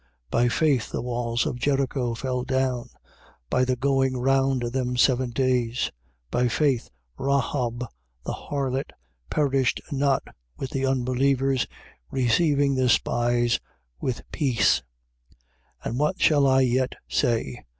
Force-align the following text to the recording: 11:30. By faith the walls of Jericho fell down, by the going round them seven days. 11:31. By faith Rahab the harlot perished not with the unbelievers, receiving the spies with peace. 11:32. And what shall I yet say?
11:30. 0.31 0.31
By 0.31 0.49
faith 0.49 0.89
the 0.91 1.01
walls 1.03 1.45
of 1.45 1.59
Jericho 1.59 2.15
fell 2.15 2.41
down, 2.41 2.89
by 3.51 3.63
the 3.63 3.75
going 3.75 4.17
round 4.17 4.63
them 4.71 4.97
seven 4.97 5.29
days. 5.29 5.91
11:31. 6.31 6.31
By 6.31 6.47
faith 6.47 6.89
Rahab 7.19 7.85
the 8.25 8.33
harlot 8.33 8.93
perished 9.29 9.79
not 9.91 10.23
with 10.57 10.71
the 10.71 10.87
unbelievers, 10.87 11.67
receiving 12.09 12.73
the 12.73 12.89
spies 12.89 13.59
with 13.99 14.23
peace. 14.31 14.81
11:32. 15.85 15.89
And 15.91 15.99
what 15.99 16.19
shall 16.19 16.47
I 16.47 16.61
yet 16.61 16.95
say? 17.07 17.63